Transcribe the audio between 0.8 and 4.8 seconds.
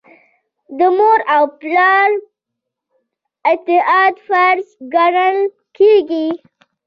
مور او پلار اطاعت فرض